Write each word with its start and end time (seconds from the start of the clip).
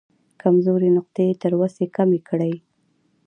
کمزورې 0.41 0.89
نقطې 0.97 1.23
یې 1.29 1.35
تر 1.43 1.53
وسې 1.59 1.85
کمې 1.95 2.19
کړې. 2.29 2.53